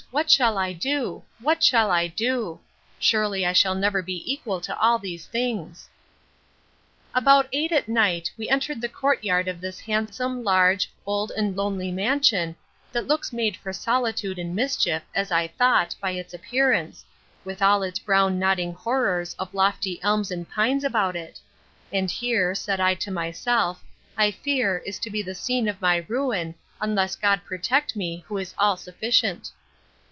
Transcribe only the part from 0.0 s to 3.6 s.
what shall I do! What shall I do!—Surely, I